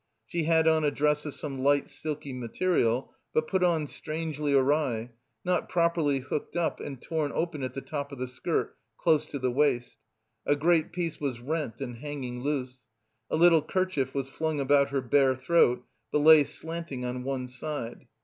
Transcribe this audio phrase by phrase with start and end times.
[0.25, 5.11] She had on a dress of some light silky material, but put on strangely awry,
[5.45, 9.37] not properly hooked up, and torn open at the top of the skirt, close to
[9.37, 9.99] the waist:
[10.43, 12.87] a great piece was rent and hanging loose.
[13.29, 18.07] A little kerchief was flung about her bare throat, but lay slanting on one side.